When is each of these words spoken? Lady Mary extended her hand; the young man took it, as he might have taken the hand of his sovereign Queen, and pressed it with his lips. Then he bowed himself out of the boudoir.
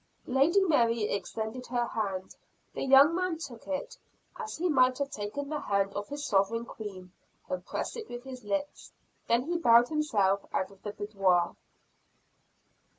Lady 0.25 0.59
Mary 0.61 1.03
extended 1.03 1.67
her 1.67 1.85
hand; 1.85 2.35
the 2.73 2.81
young 2.81 3.13
man 3.13 3.37
took 3.37 3.67
it, 3.67 3.99
as 4.35 4.57
he 4.57 4.67
might 4.67 4.97
have 4.97 5.11
taken 5.11 5.47
the 5.47 5.59
hand 5.59 5.93
of 5.93 6.07
his 6.07 6.25
sovereign 6.25 6.65
Queen, 6.65 7.11
and 7.49 7.63
pressed 7.67 7.95
it 7.95 8.09
with 8.09 8.23
his 8.23 8.43
lips. 8.43 8.91
Then 9.27 9.43
he 9.43 9.59
bowed 9.59 9.89
himself 9.89 10.43
out 10.51 10.71
of 10.71 10.81
the 10.81 10.91
boudoir. 10.93 11.55